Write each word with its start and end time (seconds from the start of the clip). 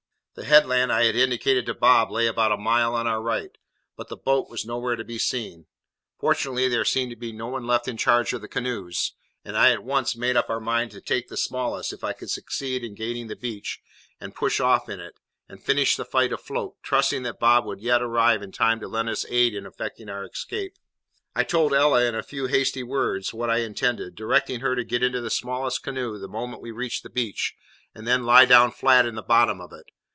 The 0.33 0.45
headland 0.47 0.93
I 0.93 1.03
had 1.03 1.15
indicated 1.17 1.65
to 1.65 1.73
Bob 1.73 2.09
lay 2.09 2.25
about 2.25 2.53
a 2.53 2.57
mile 2.57 2.95
on 2.95 3.05
our 3.05 3.21
right; 3.21 3.55
but 3.97 4.07
the 4.07 4.15
boat 4.15 4.49
was 4.49 4.65
nowhere 4.65 4.95
to 4.95 5.03
be 5.03 5.17
seen. 5.19 5.65
Fortunately 6.17 6.69
there 6.69 6.85
seemed 6.85 7.09
to 7.11 7.17
be 7.17 7.33
no 7.33 7.47
one 7.47 7.67
left 7.67 7.85
in 7.85 7.97
charge 7.97 8.31
of 8.31 8.39
the 8.39 8.47
canoes, 8.47 9.11
and 9.43 9.57
I 9.57 9.71
at 9.71 9.83
once 9.83 10.15
made 10.15 10.37
up 10.37 10.47
my 10.47 10.57
mind 10.57 10.91
to 10.91 11.01
take 11.01 11.27
the 11.27 11.35
smallest 11.35 11.91
(if 11.91 12.01
I 12.01 12.13
could 12.13 12.29
succeed 12.31 12.81
in 12.81 12.95
gaining 12.95 13.27
the 13.27 13.35
beach), 13.35 13.81
and 14.21 14.33
push 14.33 14.61
off 14.61 14.87
in 14.87 15.01
it, 15.01 15.19
and 15.49 15.61
finish 15.61 15.97
the 15.97 16.05
fight 16.05 16.31
afloat, 16.31 16.77
trusting 16.81 17.23
that 17.23 17.37
Bob 17.39 17.65
would 17.65 17.81
yet 17.81 18.01
arrive 18.01 18.41
in 18.41 18.53
time 18.53 18.79
to 18.79 18.87
lend 18.87 19.09
us 19.09 19.23
his 19.23 19.31
aid 19.33 19.53
in 19.53 19.65
effecting 19.65 20.07
our 20.07 20.23
escape. 20.23 20.77
I 21.35 21.43
told 21.43 21.73
Ella, 21.73 22.05
in 22.05 22.15
a 22.15 22.23
few 22.23 22.47
hasty 22.47 22.83
words, 22.83 23.33
what 23.33 23.49
I 23.49 23.57
intended, 23.57 24.15
directing 24.15 24.61
her 24.61 24.77
to 24.77 24.85
get 24.85 25.03
into 25.03 25.19
the 25.19 25.29
smallest 25.29 25.83
canoe 25.83 26.17
the 26.17 26.29
moment 26.29 26.61
we 26.63 26.71
reached 26.71 27.03
the 27.03 27.09
beach, 27.09 27.53
and 27.93 28.07
then 28.07 28.25
lie 28.25 28.45
down 28.45 28.71
flat 28.71 29.05
in 29.05 29.15
the 29.15 29.21
bottom 29.21 29.59
of 29.59 29.73
it. 29.73 29.87